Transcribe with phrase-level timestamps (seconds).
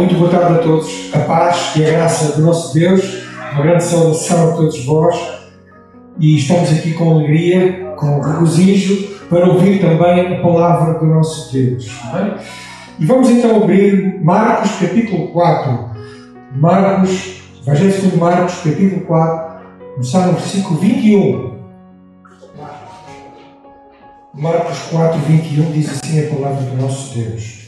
[0.00, 1.10] muito boa tarde a todos.
[1.12, 3.22] A paz e a graça do nosso Deus,
[3.52, 5.14] uma grande saudação a todos vós.
[6.18, 11.86] E estamos aqui com alegria, com regozijo, para ouvir também a palavra do nosso Deus.
[12.14, 12.40] É?
[12.98, 15.90] E vamos então abrir Marcos capítulo 4.
[16.56, 21.50] Marcos, Evangelho segundo Marcos capítulo 4, começar no versículo 21.
[24.32, 27.59] Marcos 4, 21 diz assim a palavra do nosso Deus.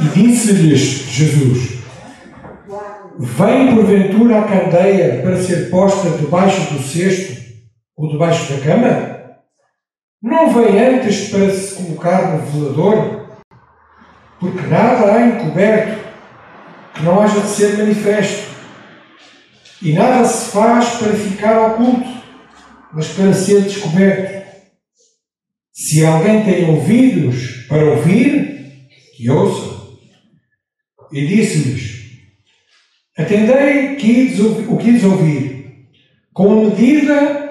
[0.00, 1.78] E disse-lhes Jesus:
[3.18, 7.42] Vem porventura a candeia para ser posta debaixo do cesto
[7.96, 9.18] ou debaixo da cama?
[10.22, 13.28] Não vem antes para se colocar no velador?
[14.38, 15.98] Porque nada há encoberto
[16.94, 18.48] que não haja de ser manifesto,
[19.80, 22.08] e nada se faz para ficar oculto,
[22.92, 24.48] mas para ser descoberto.
[25.72, 29.77] Se alguém tem ouvidos para ouvir, que ouça.
[31.12, 31.98] E disse-lhes:
[33.16, 35.88] Atendei o que ides ouvir,
[36.32, 37.48] com a medida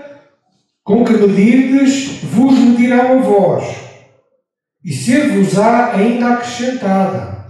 [0.87, 3.75] com que medirdes, vos medirão a vós,
[4.81, 7.45] e ser-vos-á ainda acrescentada,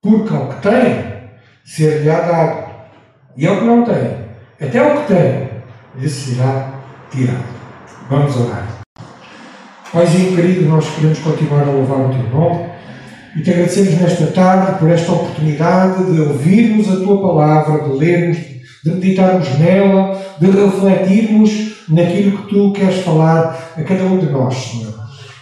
[0.00, 1.30] porque ao que tem,
[1.64, 2.70] ser-lhe-á dado,
[3.36, 4.18] e ao que não tem,
[4.60, 5.48] até ao que tem,
[5.96, 7.42] lhe será tirado.
[8.08, 8.78] Vamos orar.
[9.92, 12.77] Paizinho querido, nós queremos continuar a louvar o teu nome
[13.38, 18.36] e te agradecemos nesta tarde por esta oportunidade de ouvirmos a tua palavra, de lermos,
[18.84, 24.54] de meditarmos nela, de refletirmos naquilo que tu queres falar a cada um de nós,
[24.56, 24.92] Senhor.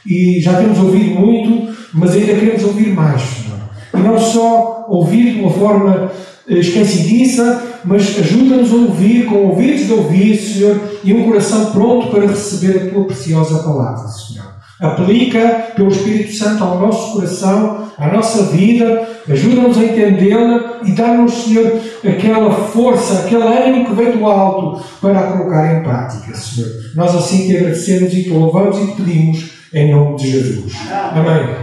[0.06, 3.60] E já temos ouvido muito, mas ainda queremos ouvir mais, Senhor.
[3.94, 6.12] E não só ouvir de uma forma
[6.46, 12.08] eh, esquecidiça, mas ajuda-nos a ouvir com ouvidos de ouvir, Senhor, e um coração pronto
[12.08, 14.55] para receber a tua preciosa palavra, Senhor.
[14.80, 21.32] Aplica pelo Espírito Santo ao nosso coração, à nossa vida, ajuda-nos a entendê-la e dá-nos,
[21.44, 26.68] Senhor, aquela força, aquele ânimo que vem do alto para a colocar em prática, Senhor.
[26.94, 30.74] Nós assim te agradecemos e te louvamos e te pedimos em nome de Jesus.
[30.90, 31.56] Amém.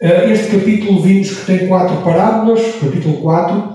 [0.00, 3.74] Eh, este capítulo vimos que tem quatro parábolas, capítulo 4,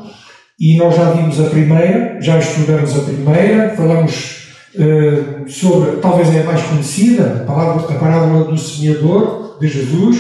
[0.60, 4.39] e nós já vimos a primeira, já estudamos a primeira, falamos
[4.76, 10.18] eh, sobre, talvez é a mais conhecida, a, palavra, a parábola do semeador de Jesus,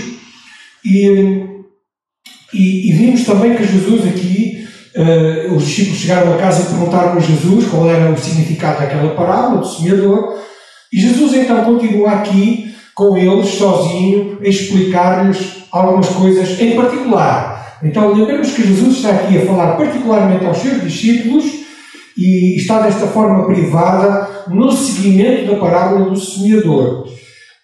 [0.83, 1.45] e,
[2.53, 7.17] e, e, vimos também que Jesus aqui, uh, os discípulos chegaram a casa e perguntaram
[7.17, 10.39] a Jesus qual era o significado daquela parábola do semeador,
[10.91, 15.37] e Jesus então continua aqui com eles, sozinho, a explicar-lhes
[15.71, 17.77] algumas coisas em particular.
[17.83, 21.45] Então lembremos que Jesus está aqui a falar particularmente aos seus discípulos
[22.17, 27.07] e está desta forma privada no seguimento da parábola do semeador.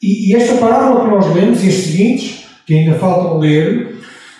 [0.01, 3.95] E, e esta parábola que nós lemos e as seguintes, que ainda faltam ler,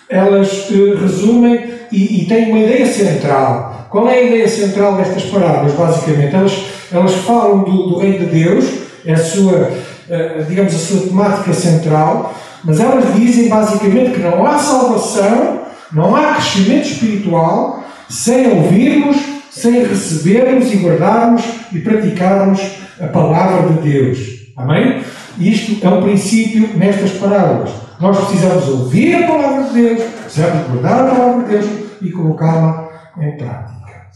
[0.08, 3.88] elas uh, resumem e, e, têm uma ideia central.
[3.90, 6.34] Qual é a ideia central destas parábolas, basicamente?
[6.34, 8.64] Elas, elas falam do, do reino de Deus,
[9.04, 12.34] é a sua, uh, digamos, a sua temática central,
[12.64, 15.62] mas elas dizem basicamente que não há salvação,
[15.92, 22.60] não há crescimento espiritual sem ouvirmos sem recebermos e guardarmos e praticarmos
[23.00, 24.18] a palavra de Deus.
[24.54, 25.02] Amém?
[25.38, 27.70] Isto é um princípio nestas parábolas.
[27.98, 31.66] Nós precisamos ouvir a palavra de Deus, precisamos guardar a palavra de Deus
[32.02, 34.06] e colocá-la em prática.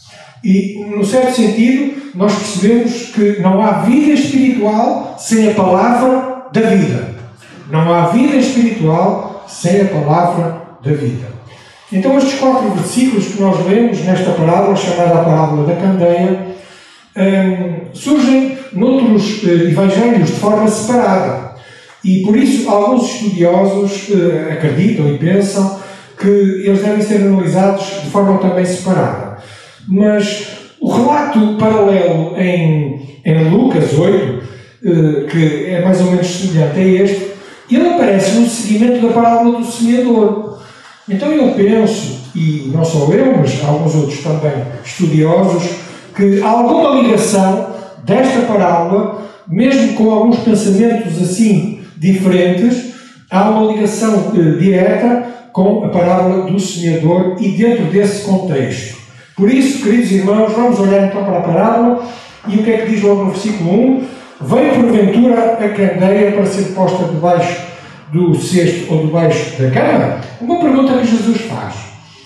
[0.44, 6.60] E, no certo sentido, nós percebemos que não há vida espiritual sem a palavra da
[6.60, 7.14] vida.
[7.70, 11.39] Não há vida espiritual sem a palavra da vida.
[11.92, 16.46] Então, estes quatro versículos que nós lemos nesta parábola, chamada a parábola da candeia,
[17.16, 21.50] um, surgem noutros uh, evangelhos de forma separada.
[22.04, 25.80] E por isso, alguns estudiosos uh, acreditam e pensam
[26.16, 29.38] que eles devem ser analisados de forma também separada.
[29.88, 30.46] Mas
[30.80, 34.42] o relato paralelo em, em Lucas 8, uh,
[34.84, 37.30] eh, que é mais ou menos semelhante a este,
[37.70, 40.49] ele aparece no seguimento da parábola do semeador.
[41.10, 44.52] Então eu penso, e não só eu, mas alguns outros também
[44.84, 45.68] estudiosos,
[46.14, 47.66] que alguma ligação
[48.04, 52.94] desta parábola, mesmo com alguns pensamentos assim diferentes,
[53.28, 58.96] há uma ligação eh, direta com a parábola do semeador e dentro desse contexto.
[59.36, 62.04] Por isso, queridos irmãos, vamos olhar então para a parábola
[62.46, 64.04] e o que é que diz logo no versículo 1?
[64.42, 67.69] Vem porventura a candeia para ser posta debaixo
[68.12, 70.20] do cesto ou debaixo da cama?
[70.40, 71.74] Uma pergunta que Jesus faz.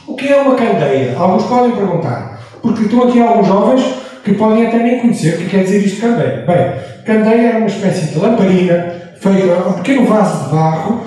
[0.07, 1.17] O que é uma candeia?
[1.17, 2.41] Alguns podem perguntar.
[2.63, 3.85] Porque estão aqui alguns jovens
[4.25, 6.45] que podem até nem conhecer o que quer dizer isto candeia.
[6.47, 11.03] Bem, candeia é uma espécie de lamparina feita um pequeno vaso de barro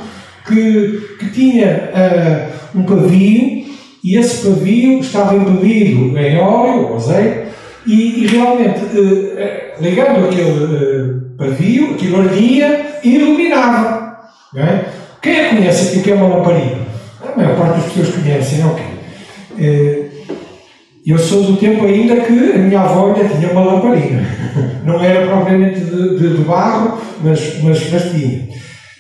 [0.48, 3.66] que, que tinha uh, um pavio
[4.04, 7.48] e esse pavio estava embebido em óleo ou azeite
[7.86, 13.97] e, e realmente, uh, ligando aquele uh, pavio, aquilo ardia e iluminava.
[14.56, 14.86] É?
[15.22, 16.88] Quem é que conhece aqui o que é uma lamparina?
[17.22, 18.86] A maior parte das pessoas conhecem, ok.
[19.52, 20.08] Uh,
[21.06, 24.24] eu sou do tempo ainda que a minha avó ainda tinha uma lamparina.
[24.84, 28.48] Não era propriamente de, de, de barro, mas, mas, mas tinha.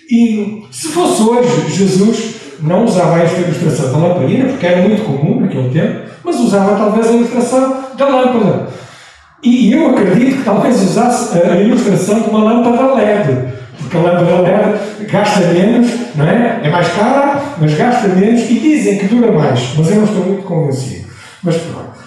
[0.10, 5.42] E se fosse hoje, Jesus não usava esta ilustração da lamparina, porque era muito comum
[5.42, 8.68] naquele tempo, mas usava talvez a ilustração da lâmpada.
[9.44, 13.54] E eu acredito que talvez usasse a ilustração de uma lâmpada LED,
[13.88, 16.60] porque a lâmpada LED gasta menos, não é?
[16.62, 20.26] É mais cara, mas gasta menos e dizem que dura mais, mas eu não estou
[20.26, 21.08] muito convencido.
[21.42, 21.98] Mas pronto.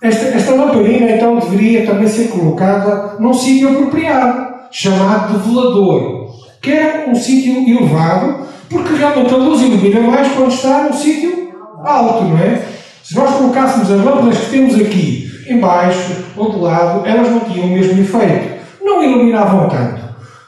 [0.00, 6.30] Esta, esta lamparina então deveria também ser colocada num sítio apropriado, chamado de velador,
[6.62, 11.52] que é um sítio elevado, porque realmente a luz ilumina mais quando está num sítio
[11.82, 12.62] alto, não é?
[13.02, 17.66] Se nós colocássemos as lâmpadas que temos aqui embaixo ou de lado, elas não tinham
[17.66, 19.93] o mesmo efeito, não iluminavam tanto.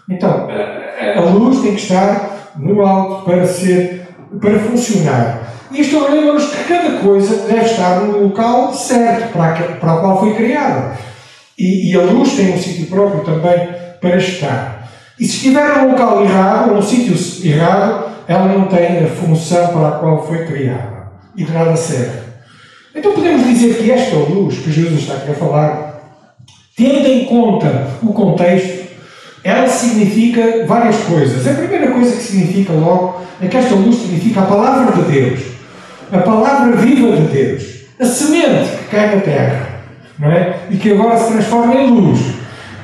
[0.08, 0.48] Então,
[1.16, 4.06] a, luz tem que estar no alto para ser,
[4.40, 5.52] para funcionar.
[5.72, 10.34] Isto lembra-nos que cada coisa deve estar no local certo para, para o qual foi
[10.34, 10.96] criada.
[11.58, 13.68] E, e a luz tem um sítio próprio também
[14.00, 14.88] para estar.
[15.18, 17.14] E se estiver num local errado, num sítio
[17.48, 21.06] errado, ela não tem a função para a qual foi criada.
[21.36, 22.26] E de nada serve.
[22.94, 26.00] Então podemos dizer que esta luz que Jesus está aqui a falar,
[26.76, 28.75] tendo em conta o contexto,
[29.46, 31.46] ela significa várias coisas.
[31.46, 35.56] A primeira coisa que significa logo é que esta luz significa a palavra de Deus
[36.12, 37.64] a palavra viva de Deus,
[38.00, 39.68] a semente que cai na terra,
[40.18, 40.56] não é?
[40.70, 42.20] E que agora se transforma em luz.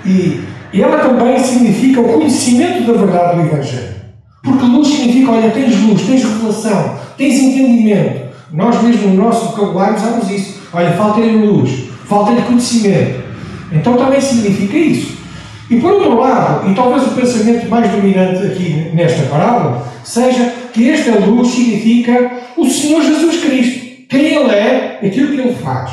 [0.04, 0.40] E,
[0.72, 3.92] e ela também significa o conhecimento da verdade do Evangelho.
[4.42, 8.32] Porque luz significa, olha, tens luz, tens revelação, tens entendimento.
[8.50, 10.60] Nós mesmo no nosso vocabulário usamos isso.
[10.72, 13.22] Olha, falta-lhe luz, falta-lhe conhecimento.
[13.70, 15.21] Então também significa isso.
[15.72, 20.90] E por outro lado, e talvez o pensamento mais dominante aqui nesta parábola, seja que
[20.90, 24.06] esta luz significa o Senhor Jesus Cristo.
[24.06, 25.90] Quem Ele é, aquilo que Ele faz.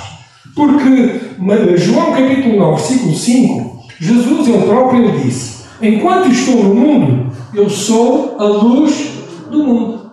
[0.54, 7.32] Porque João capítulo 9, versículo 5, Jesus ele próprio ele disse: Enquanto estou no mundo,
[7.54, 9.12] eu sou a luz
[9.50, 10.12] do mundo.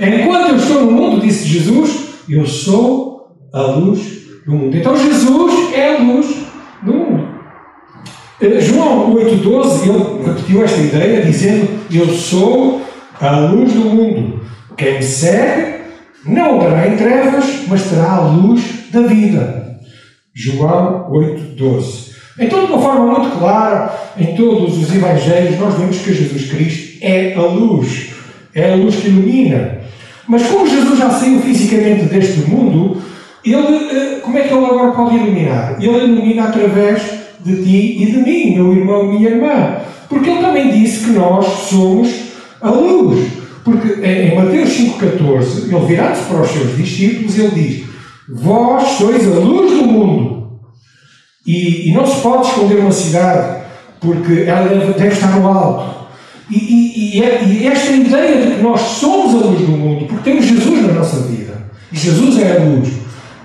[0.00, 4.00] Enquanto eu estou no mundo, disse Jesus, eu sou a luz
[4.44, 4.76] do mundo.
[4.76, 6.26] Então Jesus é a luz
[6.82, 7.23] do mundo.
[8.40, 12.82] Eh, João 8,12, ele repetiu esta ideia dizendo: Eu sou
[13.20, 14.40] a luz do mundo.
[14.76, 15.74] Quem me segue
[16.26, 19.78] não andará em trevas, mas terá a luz da vida.
[20.34, 22.14] João 8,12.
[22.38, 26.98] Então, de uma forma muito clara, em todos os Evangelhos, nós vemos que Jesus Cristo
[27.00, 28.10] é a luz,
[28.52, 29.78] é a luz que ilumina.
[30.26, 33.00] Mas como Jesus já saiu fisicamente deste mundo,
[33.44, 35.76] ele, eh, como é que ele agora pode iluminar?
[35.78, 39.76] Ele ilumina através de ti e de mim, meu irmão e minha irmã.
[40.08, 42.08] Porque ele também disse que nós somos
[42.60, 43.26] a luz.
[43.62, 47.84] Porque em Mateus 5,14, ele virado-se para os seus discípulos, ele diz:
[48.28, 50.60] Vós sois a luz do mundo.
[51.46, 53.64] E, e não se pode esconder uma cidade,
[54.00, 56.04] porque ela deve, deve estar no alto.
[56.50, 60.06] E, e, e, é, e, esta ideia de que nós somos a luz do mundo,
[60.06, 62.88] porque temos Jesus na nossa vida, e Jesus é a luz,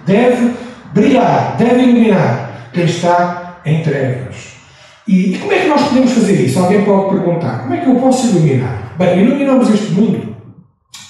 [0.06, 0.51] deve
[0.94, 4.60] brilhar, deve iluminar quem está em trevas.
[5.08, 6.60] E, como é que nós podemos fazer isso?
[6.60, 8.94] Alguém pode perguntar: como é que eu posso iluminar?
[8.98, 10.36] Bem, iluminamos este mundo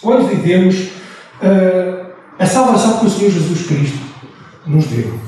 [0.01, 0.75] quando vivemos
[1.41, 2.05] uh,
[2.39, 3.99] a salvação que o Senhor Jesus Cristo
[4.65, 5.19] nos deu.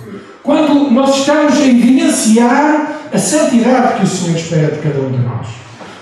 [0.42, 5.18] Quando nós estamos a evidenciar a santidade que o Senhor espera de cada um de
[5.18, 5.48] nós.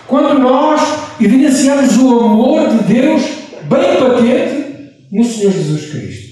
[0.08, 0.82] Quando nós
[1.20, 3.24] evidenciamos o amor de Deus
[3.64, 6.30] bem patente no Senhor Jesus Cristo.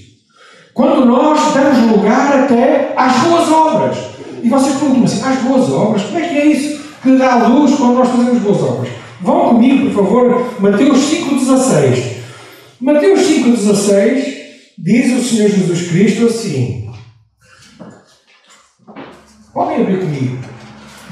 [0.72, 4.07] Quando nós damos lugar até às boas obras.
[4.42, 6.02] E vocês perguntam assim, às boas obras?
[6.04, 8.92] Como é que é isso que dá luz quando nós fazemos boas obras?
[9.20, 12.18] Vão comigo, por favor, Mateus 5,16.
[12.80, 14.38] Mateus 5,16
[14.78, 16.88] diz o Senhor Jesus Cristo assim.
[19.52, 20.38] Podem abrir comigo.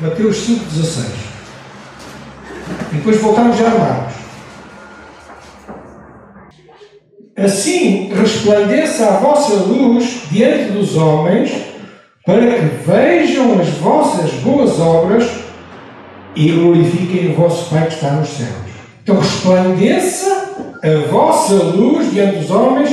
[0.01, 1.07] Mateus 5,16.
[2.93, 4.15] E depois voltamos já a Marcos.
[7.37, 11.51] Assim resplandeça a vossa luz diante dos homens,
[12.27, 15.31] para que vejam as vossas boas obras
[16.35, 18.51] e glorifiquem o vosso Pai que está nos céus.
[19.03, 20.51] Então resplandeça
[20.83, 22.91] a vossa luz diante dos homens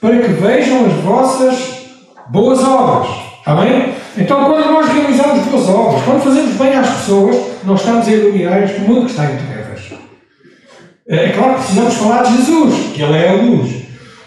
[0.00, 1.58] para que vejam as vossas
[2.28, 3.08] boas obras.
[3.44, 3.92] Amém?
[4.16, 8.62] Então, quando nós realizamos boas obras, quando fazemos bem às pessoas, nós estamos a iluminar
[8.62, 9.64] este mundo que está em trevas.
[11.06, 13.83] É claro que precisamos falar de Jesus, que Ele é a luz.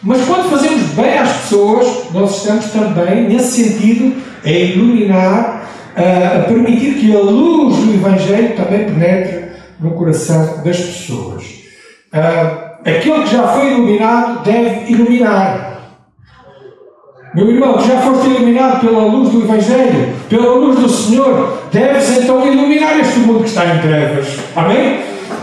[0.07, 6.93] Mas quando fazemos bem às pessoas, nós estamos também, nesse sentido, a iluminar, a permitir
[6.93, 9.47] que a luz do Evangelho também penetre
[9.77, 11.43] no coração das pessoas.
[12.85, 15.81] Aquele que já foi iluminado deve iluminar.
[17.35, 22.17] Meu irmão, que já foste iluminado pela luz do Evangelho, pela luz do Senhor, deves
[22.17, 24.25] então iluminar este mundo que está em trevas.
[24.55, 25.01] Amém?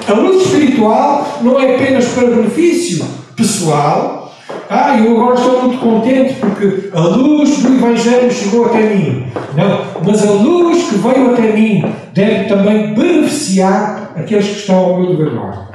[0.08, 3.04] A luz espiritual não é apenas para benefício
[3.36, 4.23] pessoal.
[4.68, 9.26] Ah, eu agora estou muito contente porque a luz do Evangelho chegou até mim.
[9.54, 15.00] Não, mas a luz que veio até mim deve também beneficiar aqueles que estão ao
[15.00, 15.68] meu redor.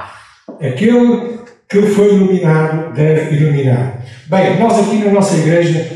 [0.60, 4.00] Aquele que foi iluminado deve iluminar.
[4.26, 5.86] Bem, nós aqui na nossa igreja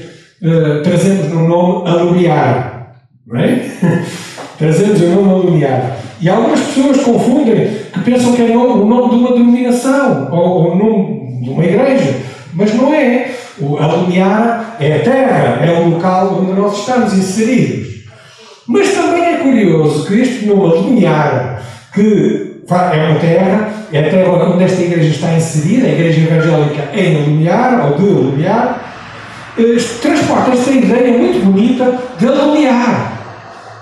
[0.43, 2.95] uh, trazemos no nome alumiar.
[3.27, 3.69] Não é?
[4.57, 5.97] trazemos o nome alumiar.
[6.21, 10.77] E algumas pessoas confundem que pensam que é o nome de uma denominação ou o
[10.77, 12.34] nome de uma igreja.
[12.55, 13.31] Mas não é.
[13.59, 18.05] O Alumiara é a terra, é o local onde nós estamos inseridos.
[18.67, 24.31] Mas também é curioso que este nome Alumiara, que é uma terra, é a terra
[24.31, 28.95] onde esta igreja está inserida, a igreja evangélica é em Alumiar, ou de Alumiar,
[29.57, 33.13] eh, transporta esta ideia muito bonita de alumiar,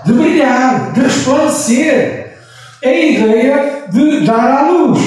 [0.04, 2.32] de brilhar, de resplandecer.
[2.82, 5.00] É a ideia de dar à luz.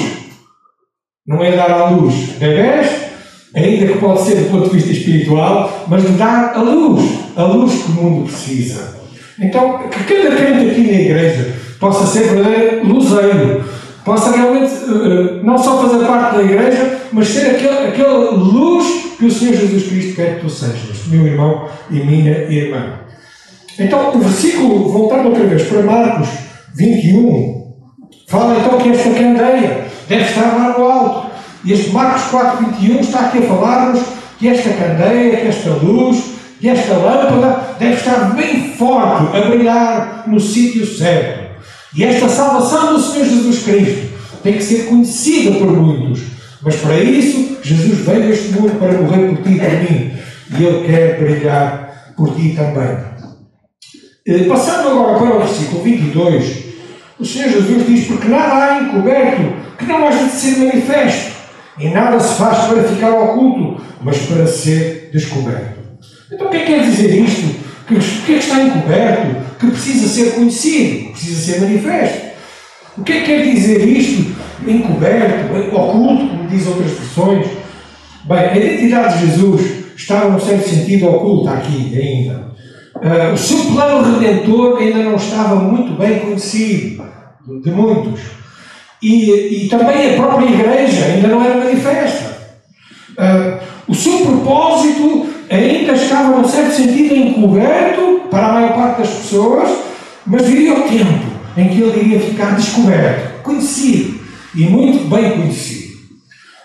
[1.26, 3.05] Não é dar à luz bebés,
[3.56, 7.02] ainda que pode ser do ponto de vista espiritual, mas de dar a luz,
[7.34, 8.96] a luz que o mundo precisa.
[9.38, 13.64] Então, que cada crente aqui na igreja possa ser verdadeiro luzeiro,
[14.04, 18.86] possa realmente uh, não só fazer parte da igreja, mas ser aquele, aquela luz
[19.18, 23.00] que o Senhor Jesus Cristo quer que tu sejas, meu irmão e minha irmã.
[23.78, 26.28] Então, o versículo, voltando outra vez para Marcos
[26.74, 27.56] 21,
[28.28, 31.25] Fala então que esta candeia deve estar lá no alto.
[31.66, 34.00] E este Marcos 4, 21 está aqui a falar-nos
[34.38, 36.22] que esta candeia, que esta luz,
[36.60, 41.46] que esta lâmpada deve estar bem forte, a brilhar no sítio certo.
[41.96, 44.06] E esta salvação do Senhor Jesus Cristo
[44.44, 46.20] tem que ser conhecida por muitos.
[46.62, 50.12] Mas para isso, Jesus veio a este mundo para morrer por ti e por mim.
[50.56, 52.96] E Ele quer brilhar por ti também.
[54.24, 56.64] Eh, passando agora para o versículo 22,
[57.18, 61.35] o Senhor Jesus diz: Porque nada há encoberto que não haja de ser manifesto,
[61.78, 65.76] e nada se faz para ficar oculto, mas para ser descoberto.
[66.32, 67.46] Então, o que é que quer dizer isto?
[67.82, 69.58] O que é que está encoberto?
[69.58, 72.26] Que precisa ser conhecido, precisa ser manifesto.
[72.98, 74.34] O que é que quer dizer isto?
[74.66, 77.46] Encoberto, oculto, como dizem outras versões.
[78.24, 82.46] Bem, a identidade de Jesus está, num certo sentido, oculta aqui ainda.
[82.96, 87.04] Uh, o seu plano redentor ainda não estava muito bem conhecido
[87.62, 88.20] de muitos.
[89.02, 92.36] E, e também a própria igreja ainda não era manifesta.
[93.12, 99.10] Uh, o seu propósito ainda estava, num certo sentido, encoberto para a maior parte das
[99.10, 99.70] pessoas,
[100.26, 101.26] mas viria o tempo
[101.56, 104.18] em que ele iria ficar descoberto, conhecido
[104.54, 105.96] e muito bem conhecido.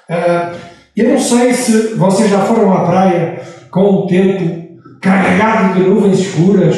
[0.09, 0.55] Uh,
[0.95, 6.19] eu não sei se vocês já foram à praia com o tempo carregado de nuvens
[6.19, 6.77] escuras,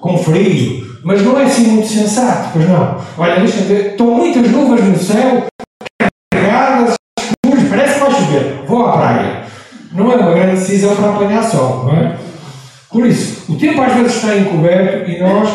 [0.00, 2.98] com frio, mas não é assim muito sensato, pois não.
[3.16, 5.46] Olha, deixa ver, estão muitas nuvens no céu,
[6.32, 8.64] carregadas, escuras, parece que vai chover.
[8.66, 9.42] Vou à praia.
[9.92, 12.16] Não é uma grande decisão para apanhar sol, não é?
[12.90, 15.48] Por isso, o tempo às vezes está encoberto e nós,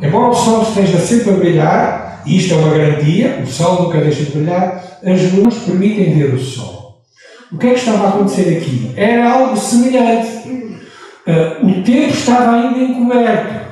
[0.00, 3.98] embora o sol esteja sempre a brilhar, e isto é uma garantia, o sol nunca
[3.98, 7.02] deixa de brilhar, as nuvens permitem ver o sol.
[7.52, 8.92] O que é que estava a acontecer aqui?
[8.96, 10.48] Era algo semelhante.
[11.26, 13.69] Uh, o tempo estava ainda encoberto.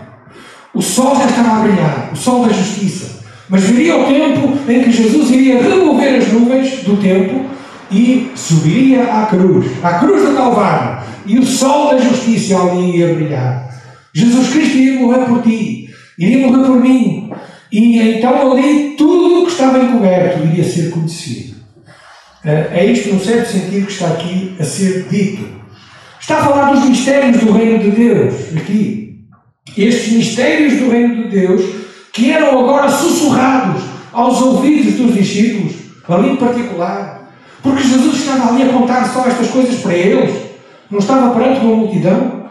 [0.79, 3.19] O sol já estava a brilhar, o sol da justiça.
[3.49, 7.47] Mas viria o tempo em que Jesus iria remover as nuvens do tempo
[7.91, 11.05] e subiria à cruz, à cruz do Calvário.
[11.27, 13.69] E o sol da justiça ali ia brilhar.
[14.13, 17.33] Jesus Cristo iria morrer por ti, iria morrer por mim.
[17.73, 21.57] E então ali tudo o que estava encoberto iria ser conhecido.
[22.45, 25.45] Uh, é isto, no certo sentido, que está aqui a ser dito.
[26.21, 29.08] Está a falar dos mistérios do reino de Deus, aqui.
[29.77, 31.63] Estes mistérios do reino de Deus,
[32.13, 33.83] que eram agora sussurrados
[34.13, 35.73] aos ouvidos dos discípulos,
[36.09, 37.31] ali em particular.
[37.63, 40.35] Porque Jesus estava ali a contar só estas coisas para eles,
[40.91, 42.45] não estava perante uma multidão.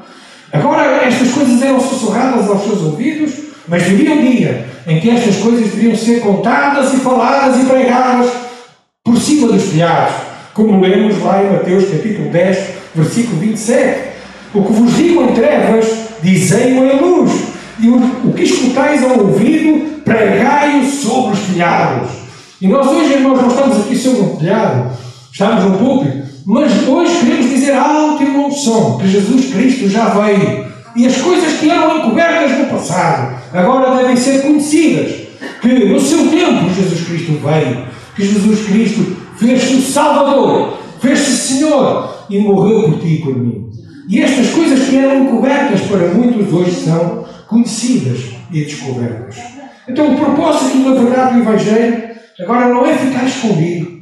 [0.51, 3.33] Agora estas coisas eram sussurradas aos seus ouvidos,
[3.67, 8.31] mas viria um dia em que estas coisas deviam ser contadas e faladas e pregadas
[9.03, 10.15] por cima dos telhados,
[10.53, 12.57] como lemos lá em Mateus capítulo 10,
[12.95, 14.07] versículo 27.
[14.53, 15.87] O que vos digo em trevas,
[16.21, 17.31] dizei-o em luz.
[17.79, 22.09] E o, o que escutais ao ouvido, pregai-o sobre os telhados.
[22.59, 24.91] E nós hoje, irmãos, não estamos aqui sobre um telhado,
[25.31, 30.09] estamos num púlpito, mas hoje queremos dizer alto e bom som que Jesus Cristo já
[30.09, 30.65] veio.
[30.95, 35.27] E as coisas que eram encobertas no passado agora devem ser conhecidas.
[35.61, 42.25] Que no seu tempo Jesus Cristo veio, que Jesus Cristo fez-se o Salvador, fez-se Senhor
[42.27, 43.66] e morreu por ti e por mim.
[44.07, 48.19] E estas coisas que eram encobertas para muitos hoje são conhecidas
[48.51, 49.35] e descobertas.
[49.87, 52.09] Então o propósito da verdade do Evangelho
[52.39, 53.97] agora não é ficar escondido.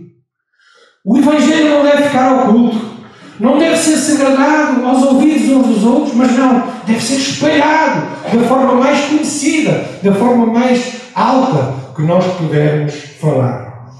[1.03, 2.95] O Evangelho não deve ficar oculto.
[3.39, 8.47] Não deve ser segregado aos ouvidos uns dos outros, mas não, deve ser espalhado da
[8.47, 13.91] forma mais conhecida, da forma mais alta que nós pudermos falar.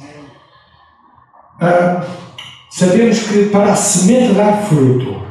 [1.60, 2.02] Ah,
[2.72, 5.22] sabemos que para a semente dar fruto,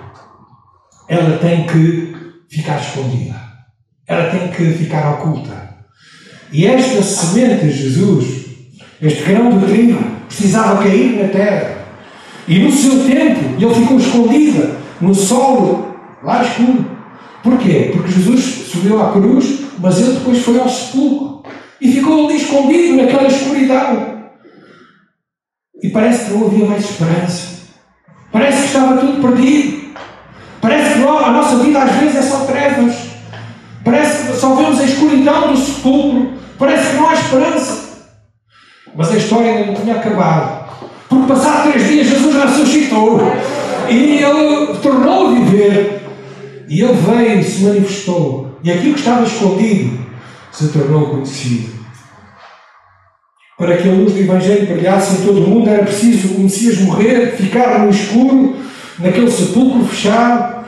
[1.08, 2.14] ela tem que
[2.48, 3.34] ficar escondida,
[4.06, 5.74] ela tem que ficar oculta.
[6.52, 8.44] E esta semente de Jesus,
[9.02, 11.84] este grão de trigo, precisava cair na terra.
[12.46, 16.84] E no seu tempo, ele ficou escondido no solo, lá escuro.
[17.42, 17.90] Porquê?
[17.92, 21.42] Porque Jesus subiu à cruz, mas ele depois foi ao sepulcro.
[21.80, 24.14] E ficou ali escondido naquela escuridão.
[25.82, 27.54] E parece que não havia mais esperança.
[28.32, 29.83] Parece que estava tudo perdido.
[30.64, 32.94] Parece que a nossa vida às vezes é só trevas.
[33.84, 36.32] Parece que só vemos a escuridão do sepulcro.
[36.58, 37.84] Parece que não há esperança.
[38.96, 40.70] Mas a história ainda não tinha acabado.
[41.06, 43.20] Porque passado três dias Jesus ressuscitou.
[43.90, 46.02] E ele tornou a viver.
[46.66, 48.58] E ele veio e se manifestou.
[48.64, 49.98] E aquilo que estava escondido
[50.50, 51.74] se tornou conhecido.
[53.58, 56.78] Para que a luz do Evangelho brilhasse em todo o mundo, era preciso o Messias
[56.78, 58.64] morrer, ficar no escuro,
[58.98, 60.64] naquele sepulcro fechado,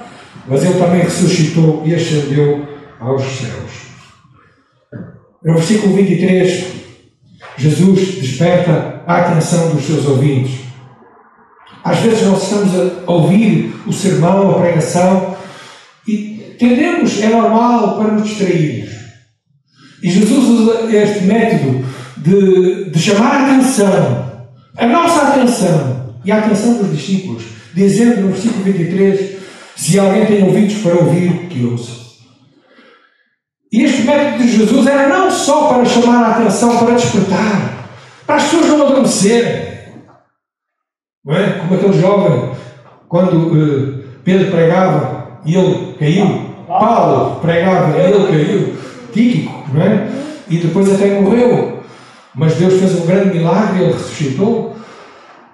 [0.48, 2.66] mas ele também ressuscitou e ascendeu
[3.00, 3.86] aos céus.
[5.42, 6.66] No versículo 23,
[7.56, 10.66] Jesus desperta a atenção dos seus ouvintes.
[11.84, 12.74] Às vezes nós estamos
[13.06, 15.36] a ouvir o sermão, a pregação,
[16.06, 18.90] e tendemos, é normal, para nos distrairmos.
[20.02, 21.84] E Jesus usa este método
[22.16, 24.46] de, de chamar a atenção,
[24.76, 27.44] a nossa atenção e a atenção dos discípulos,
[27.76, 29.38] dizendo no versículo 23:
[29.76, 32.06] Se alguém tem ouvidos para ouvir, que ouça.
[33.70, 37.88] E este método de Jesus era não só para chamar a atenção, para despertar,
[38.26, 39.76] para as pessoas não adormecerem.
[41.24, 41.50] Não é?
[41.58, 42.50] Como aquele jovem,
[43.08, 48.76] quando uh, Pedro pregava e ele caiu, Paulo pregava e ele caiu,
[49.12, 50.08] Tíquico, não é?
[50.48, 51.82] E depois até morreu.
[52.34, 54.75] Mas Deus fez um grande milagre, ele ressuscitou.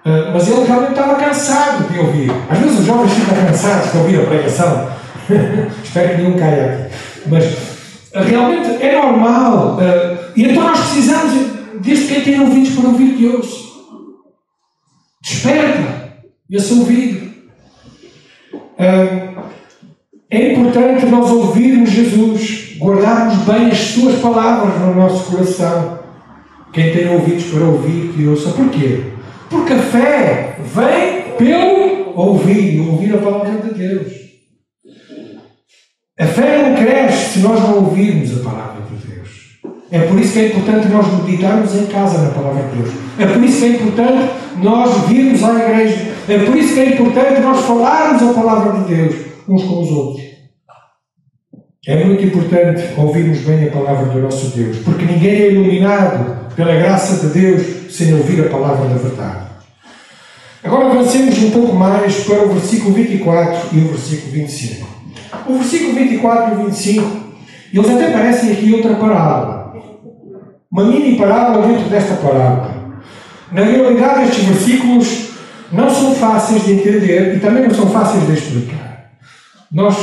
[0.05, 2.29] Uh, mas ele realmente estava cansado de ouvir.
[2.49, 4.91] Às vezes os jovens ficam cansados de ouvir a pregação.
[5.81, 7.29] Espero que nenhum caia aqui.
[7.29, 9.77] Mas uh, realmente é normal.
[9.77, 11.31] Uh, e então nós precisamos
[11.81, 13.63] deste quem tem ouvidos para ouvir Deus.
[15.21, 16.17] Desperta
[16.51, 17.31] esse ouvido.
[20.29, 25.99] é importante nós ouvirmos Jesus, guardarmos bem as suas palavras no nosso coração.
[26.73, 28.49] Quem tem ouvidos para ouvir, que ouça.
[28.51, 29.12] Porquê?
[29.53, 34.11] Porque a fé vem pelo ouvir, ouvir a palavra de Deus.
[36.19, 39.29] A fé não cresce se nós não ouvirmos a palavra de Deus.
[39.91, 42.95] É por isso que é importante nós meditarmos em casa na palavra de Deus.
[43.19, 44.31] É por isso que é importante
[44.63, 46.13] nós virmos à igreja.
[46.27, 49.15] É por isso que é importante nós falarmos a palavra de Deus
[49.47, 50.23] uns com os outros.
[51.85, 56.73] É muito importante ouvirmos bem a palavra do nosso Deus, porque ninguém é iluminado pela
[56.73, 59.45] graça de Deus sem ouvir a palavra da verdade.
[60.63, 64.87] Agora avancemos um pouco mais para o versículo 24 e o versículo 25.
[65.47, 67.23] O versículo 24 e o 25,
[67.73, 69.73] eles até parecem aqui outra parábola.
[70.71, 73.01] Uma mini parábola dentro desta parábola.
[73.51, 75.29] Na realidade, estes versículos
[75.71, 79.11] não são fáceis de entender e também não são fáceis de explicar.
[79.71, 79.95] Nós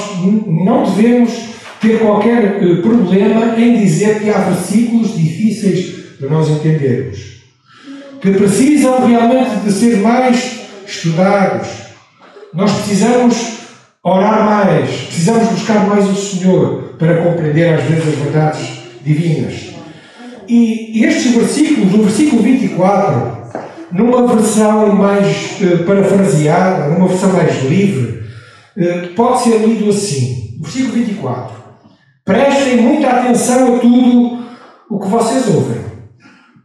[0.47, 1.33] não devemos
[1.81, 7.40] ter qualquer uh, problema em dizer que há versículos difíceis de nós entendermos,
[8.21, 11.69] que precisam realmente de ser mais estudados.
[12.53, 13.59] Nós precisamos
[14.03, 18.69] orar mais, precisamos buscar mais o Senhor para compreender às vezes as verdades
[19.03, 19.71] divinas.
[20.49, 23.41] E estes versículos, no versículo 24,
[23.93, 28.25] numa versão mais uh, parafraseada, numa versão mais livre,
[28.77, 30.59] uh, pode ser lido assim.
[30.61, 31.57] Versículo 24.
[32.25, 34.41] Prestem muita atenção a tudo
[34.91, 35.81] o que vocês ouvem,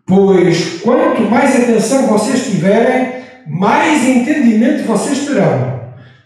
[0.06, 5.80] pois quanto mais atenção vocês tiverem, mais entendimento vocês terão.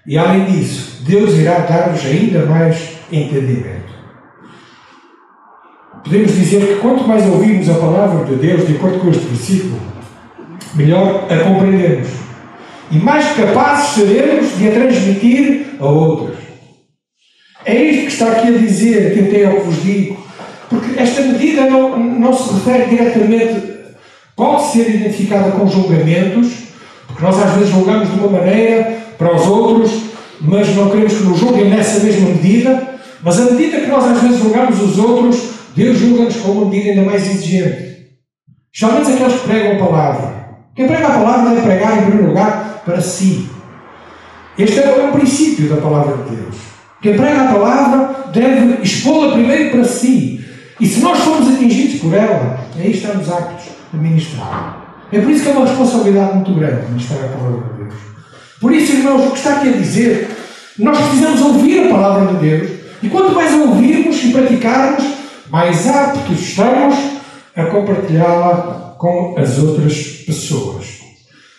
[0.05, 3.89] E além disso, Deus irá dar-vos ainda mais entendimento.
[6.03, 9.79] Podemos dizer que quanto mais ouvirmos a palavra de Deus, de acordo com este versículo,
[10.75, 12.07] melhor a compreendemos
[12.91, 16.37] e mais capazes seremos de a transmitir a outros.
[17.65, 20.28] É isto que está aqui a dizer, tentei ao que vos digo,
[20.69, 23.73] porque esta medida não, não se refere diretamente,
[24.35, 26.53] pode ser identificada com julgamentos,
[27.07, 29.91] porque nós às vezes julgamos de uma maneira para os outros,
[30.39, 34.21] mas não queremos que nos julguem nessa mesma medida, mas a medida que nós às
[34.21, 37.89] vezes julgamos os outros, Deus julga-nos com uma medida ainda mais exigente.
[38.71, 40.39] Geralmente aqueles que pregam a palavra.
[40.75, 43.49] Quem prega a palavra deve pregar em primeiro lugar para si.
[44.57, 46.55] Este é o princípio da palavra de Deus.
[47.01, 50.45] Quem prega a palavra deve expô-la primeiro para si.
[50.79, 55.05] E se nós formos atingidos por ela, aí estamos aptos a ministrar.
[55.11, 57.93] É por isso que é uma responsabilidade muito grande ministrar a palavra de Deus.
[58.61, 60.29] Por isso, irmãos, o que está aqui a dizer,
[60.77, 62.69] nós precisamos ouvir a palavra de Deus.
[63.01, 65.03] E quanto mais a ouvirmos e praticarmos,
[65.49, 66.95] mais aptos estamos
[67.55, 70.99] a compartilhá-la com as outras pessoas.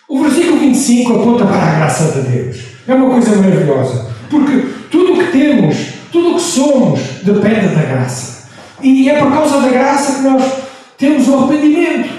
[0.08, 2.56] O versículo 25 aponta para a graça de Deus.
[2.86, 4.10] É uma coisa maravilhosa.
[4.30, 5.76] Porque tudo o que temos,
[6.10, 8.39] tudo o que somos, depende da graça.
[8.82, 10.42] E é por causa da graça que nós
[10.96, 12.10] temos o arrependimento.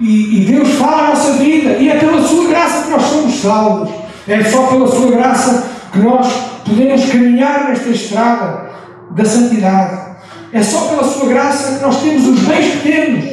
[0.00, 1.72] E, e Deus fala a nossa vida.
[1.78, 3.90] E é pela Sua graça que nós somos salvos.
[4.26, 6.32] É só pela Sua graça que nós
[6.64, 8.70] podemos caminhar nesta estrada
[9.10, 10.12] da santidade.
[10.52, 13.24] É só pela Sua graça que nós temos os bens que temos.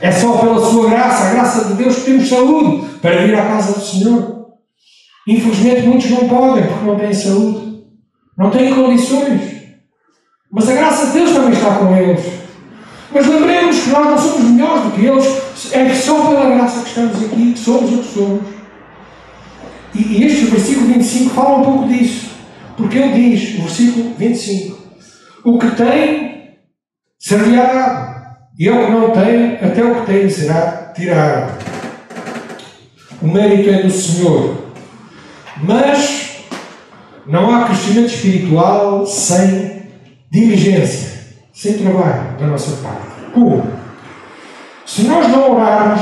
[0.00, 3.46] É só pela Sua graça, a graça de Deus, que temos saúde para vir à
[3.46, 4.36] casa do Senhor.
[5.26, 7.82] Infelizmente, muitos não podem porque não têm saúde,
[8.38, 9.55] não têm condições.
[10.50, 12.24] Mas a graça de Deus também está com eles.
[13.12, 16.88] Mas lembremos que nós não somos melhores do que eles, é só pela graça que
[16.88, 18.42] estamos aqui que somos o que somos.
[19.94, 22.30] E, e este versículo 25 fala um pouco disso.
[22.76, 24.78] Porque ele diz, no versículo 25,
[25.44, 26.56] o que tem
[27.18, 28.16] ser-lhe dado,
[28.58, 31.64] e o que não tem, até o que tem será tirado.
[33.22, 34.56] O mérito é do Senhor.
[35.62, 36.44] Mas
[37.26, 39.75] não há crescimento espiritual sem
[40.30, 43.06] diligência, sem trabalho da nossa parte.
[43.32, 43.70] Como?
[44.84, 46.00] Se nós não orarmos,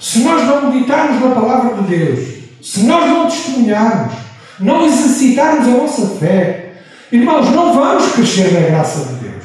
[0.00, 2.28] se nós não meditarmos na palavra de Deus,
[2.62, 4.14] se nós não testemunharmos,
[4.58, 9.44] não exercitarmos a nossa fé, irmãos, não vamos crescer na graça de Deus.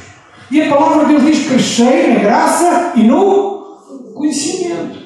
[0.52, 5.00] E a palavra de Deus diz crescer na graça e no conhecimento.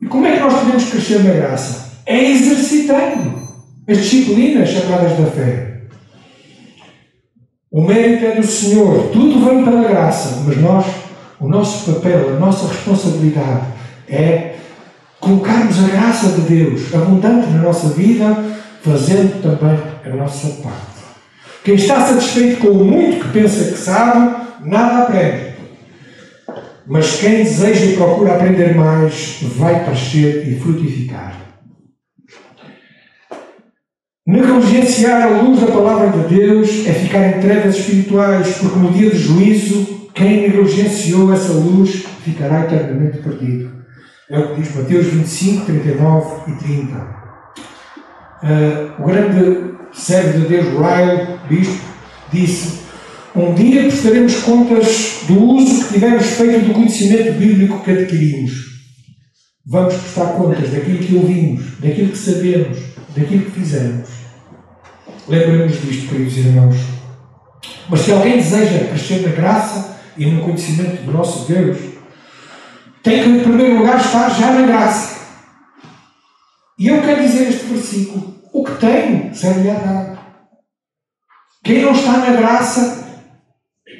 [0.00, 1.92] E como é que nós podemos crescer na graça?
[2.04, 3.40] É exercitando
[3.88, 5.71] as disciplinas chamadas da fé.
[7.72, 10.84] O mérito é do Senhor, tudo vem pela graça, mas nós,
[11.40, 13.64] o nosso papel, a nossa responsabilidade
[14.06, 14.56] é
[15.18, 18.44] colocarmos a graça de Deus abundante na nossa vida,
[18.82, 21.02] fazendo também a nossa parte.
[21.64, 25.54] Quem está satisfeito com o muito que pensa que sabe, nada aprende.
[26.86, 31.51] Mas quem deseja e procura aprender mais, vai crescer e frutificar.
[34.24, 39.10] Negligenciar a luz da palavra de Deus é ficar em trevas espirituais, porque no dia
[39.10, 43.72] de juízo, quem negligenciou essa luz ficará eternamente perdido.
[44.30, 46.94] É o que diz Mateus 25, 39 e 30.
[46.94, 47.02] Uh,
[48.44, 51.82] ah, o grande servo de Deus, Ryle, bispo,
[52.32, 52.78] disse:
[53.34, 58.52] Um dia prestaremos contas do uso que tivemos feito do conhecimento bíblico que adquirimos.
[59.66, 62.78] Vamos prestar contas daquilo que ouvimos, daquilo que sabemos,
[63.16, 64.11] daquilo que fizemos.
[65.28, 66.76] Lembremos disto, queridos irmãos.
[67.88, 71.78] Mas se alguém deseja crescer na graça e no conhecimento do nosso Deus,
[73.02, 75.20] tem que, em primeiro lugar, estar já na graça.
[76.78, 80.18] E eu quero dizer este versículo: o que tem, serve-lhe dado.
[81.64, 83.04] Quem não está na graça,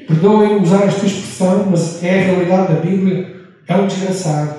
[0.09, 3.37] perdoem usar esta expressão, mas é a realidade da Bíblia,
[3.69, 4.55] é um desgraçado.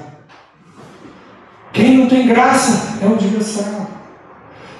[1.74, 3.93] Quem não tem graça é um desgraçado.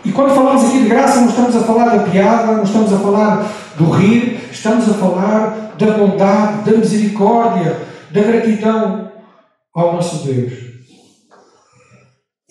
[0.06, 2.98] E quando falamos aqui de graça, não estamos a falar da piada, não estamos a
[2.98, 7.78] falar do rir, estamos a falar da bondade, da misericórdia,
[8.12, 9.12] da gratidão
[9.74, 10.54] ao nosso Deus.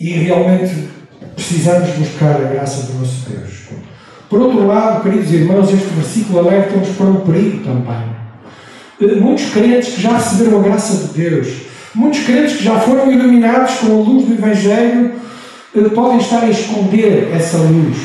[0.01, 0.89] E realmente
[1.35, 3.63] precisamos buscar a graça do nosso Deus.
[4.29, 8.17] Por outro lado, queridos irmãos, este versículo alerta-nos para um perigo também.
[8.99, 11.49] Eh, muitos crentes que já receberam a graça de Deus,
[11.95, 15.13] muitos crentes que já foram iluminados com a luz do Evangelho,
[15.95, 17.97] podem estar a esconder essa luz.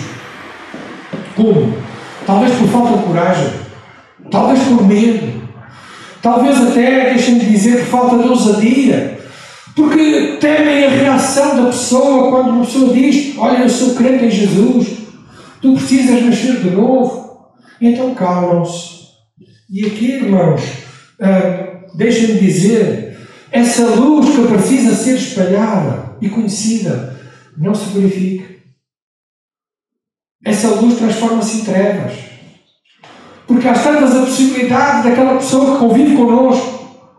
[1.35, 1.73] Como?
[2.25, 3.53] Talvez por falta de coragem,
[4.31, 5.41] talvez por medo,
[6.21, 9.19] talvez até, deixem-me dizer, por falta de ousadia,
[9.75, 14.31] porque temem a reação da pessoa quando uma pessoa diz: Olha, eu sou crente em
[14.31, 14.87] Jesus,
[15.61, 17.27] tu precisas nascer de novo.
[17.79, 18.97] Então calam-se.
[19.69, 23.19] E aqui, irmãos, uh, deixem-me dizer
[23.51, 27.16] essa luz que precisa ser espalhada e conhecida
[27.57, 28.57] não se verifique.
[30.45, 32.13] Essa luz transforma-se em trevas.
[33.47, 36.77] Porque há tantas a possibilidade daquela pessoa que convive connosco,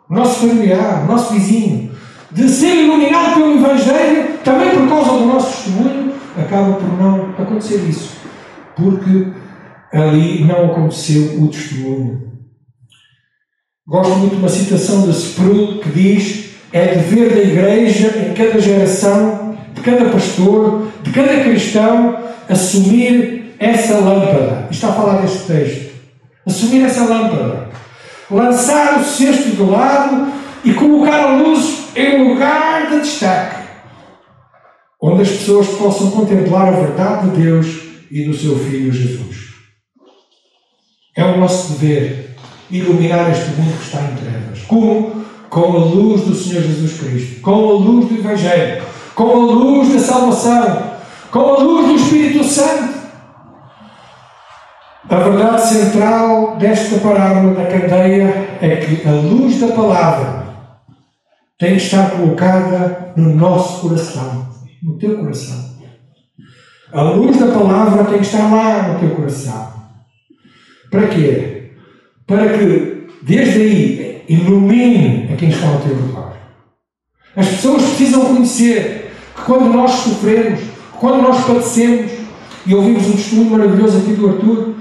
[0.09, 1.91] o nosso familiar, o nosso vizinho,
[2.31, 7.77] de ser iluminado pelo Evangelho, também por causa do nosso testemunho, acaba por não acontecer
[7.89, 8.17] isso.
[8.77, 9.33] Porque
[9.93, 12.29] ali não aconteceu o testemunho.
[13.87, 18.61] Gosto muito de uma citação de Sproul que diz: é dever da Igreja em cada
[18.61, 19.38] geração,
[19.91, 24.69] cada pastor, de cada cristão, assumir essa lâmpada.
[24.71, 25.95] Está a falar deste texto.
[26.47, 27.69] Assumir essa lâmpada.
[28.31, 30.33] Lançar o cesto de lado
[30.65, 33.69] e colocar a luz em lugar de destaque.
[35.01, 37.67] Onde as pessoas possam contemplar a verdade de Deus
[38.11, 39.49] e do seu Filho Jesus.
[41.17, 42.37] É o nosso dever
[42.71, 44.61] iluminar este mundo que está em trevas.
[44.67, 45.25] Como?
[45.49, 48.83] Com a luz do Senhor Jesus Cristo, com a luz do Evangelho,
[49.19, 50.93] com a luz da salvação,
[51.33, 52.99] com a luz do Espírito Santo.
[55.11, 60.47] A verdade central desta parábola da candeia é que a luz da palavra
[61.59, 64.47] tem que estar colocada no nosso coração,
[64.81, 65.69] no teu coração.
[66.93, 69.73] A luz da palavra tem que estar lá no teu coração.
[70.93, 71.73] Para quê?
[72.25, 76.37] Para que, desde aí, ilumine a quem está ao teu redor.
[77.35, 78.98] As pessoas precisam conhecer
[79.45, 80.61] quando nós sofremos,
[80.99, 82.11] quando nós padecemos,
[82.67, 84.75] e ouvimos um testemunho maravilhoso aqui do Arthur,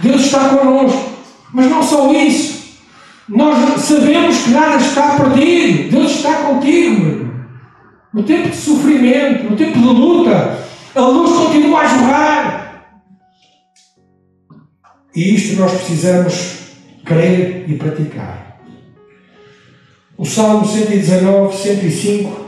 [0.00, 1.10] Deus está connosco.
[1.52, 2.58] Mas não só isso.
[3.28, 5.90] Nós sabemos que nada está perdido.
[5.90, 7.28] Deus está contigo.
[8.12, 10.58] No tempo de sofrimento, no tempo de luta,
[10.94, 12.84] a luz continua a jorrar.
[15.14, 16.58] E isto nós precisamos
[17.04, 18.60] crer e praticar.
[20.16, 22.47] O Salmo 119, 105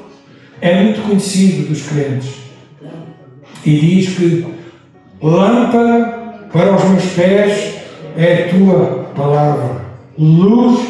[0.61, 2.35] é muito conhecido dos crentes
[3.65, 4.47] e diz que
[5.23, 7.77] lâmpada para os meus pés
[8.17, 9.83] é a tua palavra,
[10.19, 10.81] luz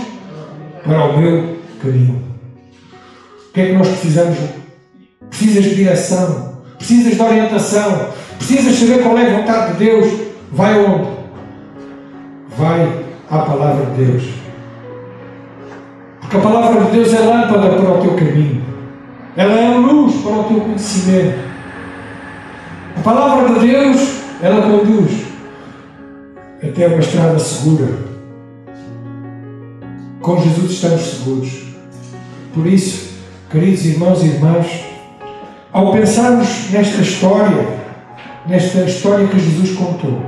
[0.82, 2.22] para o meu caminho.
[3.48, 4.38] O que é que nós precisamos?
[5.28, 10.20] Precisas de direção, precisas de orientação, precisas saber qual é a vontade de Deus.
[10.52, 11.10] Vai onde?
[12.56, 14.22] Vai à palavra de Deus.
[16.20, 18.69] Porque a palavra de Deus é lâmpada para o teu caminho.
[19.40, 21.38] Ela é luz para o teu conhecimento.
[22.94, 25.22] A palavra de Deus, ela conduz
[26.62, 27.88] até uma estrada segura.
[30.20, 31.62] Com Jesus estamos seguros.
[32.52, 33.14] Por isso,
[33.50, 34.84] queridos irmãos e irmãs,
[35.72, 37.66] ao pensarmos nesta história,
[38.46, 40.20] nesta história que Jesus contou,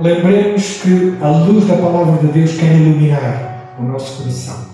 [0.00, 4.64] lembremos que a luz da palavra de Deus quer iluminar o nosso coração,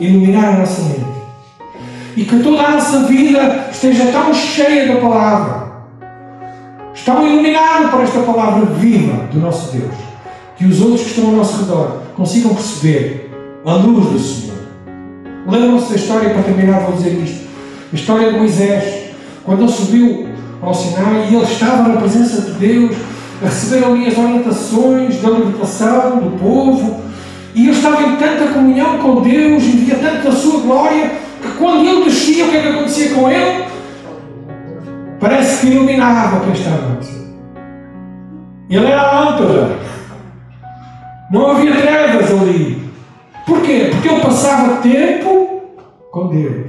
[0.00, 1.19] iluminar a nossa mente.
[2.16, 5.70] E que toda a nossa vida esteja tão cheia da palavra
[7.00, 9.94] Estão iluminados por esta palavra viva do nosso Deus.
[10.56, 13.30] Que os outros que estão ao nosso redor consigam perceber
[13.64, 14.58] a luz do Senhor.
[15.48, 17.48] Lembram-se da história, para terminar, vou dizer isto.
[17.90, 19.12] A história de Moisés,
[19.44, 20.28] quando ele subiu
[20.60, 22.96] ao Sinai e ele estava na presença de Deus,
[23.42, 27.00] a receber ali as orientações da libertação do povo,
[27.54, 31.12] e ele estava em tanta comunhão com Deus e via tanto da sua glória,
[31.60, 33.66] quando ele descia, o que é que acontecia com ele?
[35.20, 37.10] Parece que iluminava quem estava antes.
[38.70, 39.76] Ele era a lâmpada.
[41.30, 42.90] Não havia trevas ali.
[43.46, 43.90] Porquê?
[43.92, 45.60] Porque ele passava tempo
[46.10, 46.66] com Deus.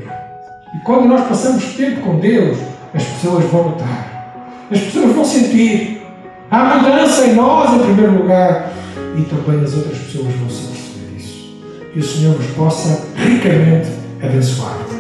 [0.76, 2.58] E quando nós passamos tempo com Deus,
[2.94, 4.36] as pessoas vão notar.
[4.70, 6.02] As pessoas vão sentir.
[6.50, 8.72] Há mudança em nós, em primeiro lugar.
[9.18, 11.64] E também as outras pessoas vão se perceber isso.
[11.94, 14.91] Que o Senhor nos possa ricamente at his.